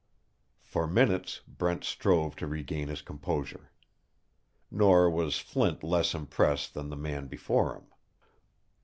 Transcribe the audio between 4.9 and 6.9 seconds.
was Flint less impressed than